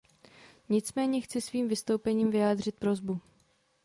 Nicméně 0.69 1.21
chci 1.21 1.41
svým 1.41 1.67
vystoupením 1.67 2.31
vyjádřit 2.31 2.75
prosbu. 2.79 3.19